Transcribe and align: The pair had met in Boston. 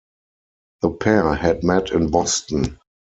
The 0.81 0.89
pair 0.93 1.35
had 1.35 1.63
met 1.63 1.91
in 1.91 2.09
Boston. 2.09 2.79